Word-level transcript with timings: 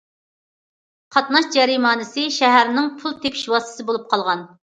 قاتناش 1.15 1.49
جەرىمانىسى 1.55 2.25
شەھەرنىڭ 2.39 2.89
پۇل 3.03 3.15
تېپىش 3.27 3.45
ۋاسىتىسى 3.53 3.87
بولۇپ 3.93 4.11
قالغان. 4.17 4.45